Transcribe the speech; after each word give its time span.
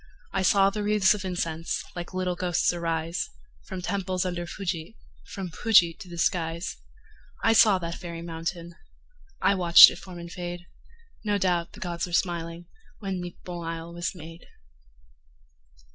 I 0.33 0.41
saw 0.41 0.71
the 0.71 0.81
wreathes 0.81 1.13
of 1.13 1.23
incense 1.23 1.83
Like 1.95 2.11
little 2.11 2.35
ghosts 2.35 2.73
arise, 2.73 3.29
From 3.67 3.83
temples 3.83 4.25
under 4.25 4.47
Fuji, 4.47 4.97
From 5.27 5.49
Fuji 5.51 5.93
to 5.99 6.09
the 6.09 6.17
skies. 6.17 6.77
I 7.43 7.53
saw 7.53 7.77
that 7.77 7.93
fairy 7.93 8.23
mountain.... 8.23 8.73
I 9.43 9.53
watched 9.53 9.91
it 9.91 9.99
form 9.99 10.17
and 10.17 10.31
fade. 10.31 10.65
No 11.23 11.37
doubt 11.37 11.73
the 11.73 11.79
gods 11.79 12.07
were 12.07 12.13
smiling, 12.13 12.65
When 12.97 13.21
Nippon 13.21 13.63
isle 13.63 13.93
was 13.93 14.15
made. 14.15 14.47